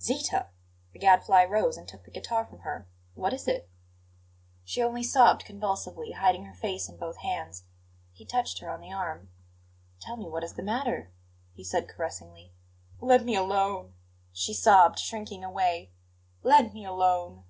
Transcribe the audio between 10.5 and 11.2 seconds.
the matter,"